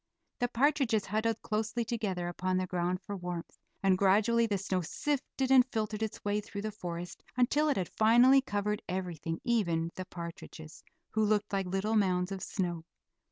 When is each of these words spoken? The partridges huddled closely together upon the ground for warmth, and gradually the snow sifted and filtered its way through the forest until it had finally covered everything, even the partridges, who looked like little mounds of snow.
The 0.39 0.47
partridges 0.47 1.05
huddled 1.05 1.43
closely 1.43 1.85
together 1.85 2.27
upon 2.27 2.57
the 2.57 2.65
ground 2.65 3.01
for 3.03 3.15
warmth, 3.15 3.59
and 3.83 3.99
gradually 3.99 4.47
the 4.47 4.57
snow 4.57 4.81
sifted 4.81 5.51
and 5.51 5.63
filtered 5.71 6.01
its 6.01 6.25
way 6.25 6.41
through 6.41 6.63
the 6.63 6.71
forest 6.71 7.21
until 7.37 7.69
it 7.69 7.77
had 7.77 7.87
finally 7.97 8.41
covered 8.41 8.81
everything, 8.89 9.39
even 9.43 9.91
the 9.93 10.05
partridges, 10.05 10.83
who 11.11 11.23
looked 11.23 11.53
like 11.53 11.67
little 11.67 11.93
mounds 11.95 12.31
of 12.31 12.41
snow. 12.41 12.83